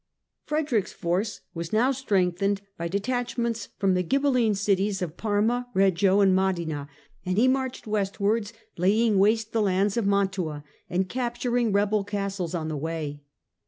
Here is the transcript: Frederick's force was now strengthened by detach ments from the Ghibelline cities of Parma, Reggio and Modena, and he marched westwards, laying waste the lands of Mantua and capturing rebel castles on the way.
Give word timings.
Frederick's 0.47 0.91
force 0.93 1.41
was 1.53 1.71
now 1.71 1.91
strengthened 1.91 2.61
by 2.75 2.87
detach 2.87 3.37
ments 3.37 3.69
from 3.77 3.93
the 3.93 4.01
Ghibelline 4.01 4.55
cities 4.55 4.99
of 4.99 5.15
Parma, 5.15 5.67
Reggio 5.75 6.21
and 6.21 6.33
Modena, 6.33 6.89
and 7.23 7.37
he 7.37 7.47
marched 7.47 7.85
westwards, 7.85 8.51
laying 8.77 9.19
waste 9.19 9.51
the 9.51 9.61
lands 9.61 9.97
of 9.97 10.07
Mantua 10.07 10.63
and 10.89 11.07
capturing 11.07 11.71
rebel 11.71 12.03
castles 12.03 12.55
on 12.55 12.67
the 12.67 12.75
way. 12.77 13.21